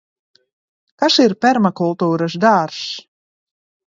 Kas 1.03 1.17
ir 1.23 1.35
permakultūras 1.45 2.39
dārzs? 2.47 2.81